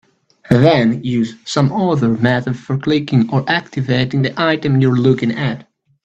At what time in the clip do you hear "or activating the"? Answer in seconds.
3.29-4.33